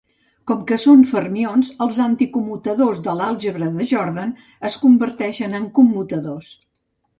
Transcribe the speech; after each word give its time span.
Com 0.51 0.61
que 0.69 0.77
són 0.83 1.03
fermions, 1.09 1.69
els 1.87 1.99
anticommutadors 2.05 3.03
de 3.09 3.15
l'àlgebra 3.21 3.69
de 3.77 3.87
Jordan 3.93 4.35
es 4.73 4.81
converteixen 4.87 5.57
en 5.63 5.71
commutadors. 5.79 6.53